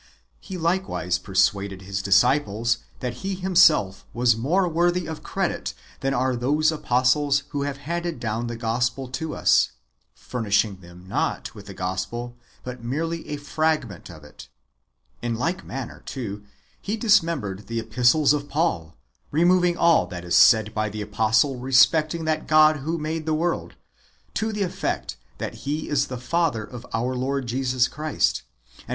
[0.39, 6.35] He likewise persuaded his disciples that he himself was more worthy of credit than are
[6.35, 9.73] those apostles who have handed down the gospel to us,
[10.15, 14.47] furnishing them not with the gospel, but merely a fragment of it.
[15.21, 16.45] In like manner, too,
[16.81, 18.97] he dis membered the epistles of Paul,
[19.29, 23.75] removing all that is said by the apostle respecting that God who made the world,
[24.33, 28.85] to the effect that He is the Father of our Lord Jesus Christ, and 1
[28.85, 28.89] Rev.
[28.89, 28.89] ii.